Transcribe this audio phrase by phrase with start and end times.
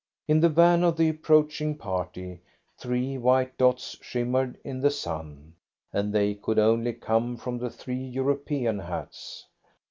[0.27, 2.39] In the van of the approaching party,
[2.75, 5.53] three white dots shimmered in the sun,
[5.93, 9.45] and they could only come from the three European hats.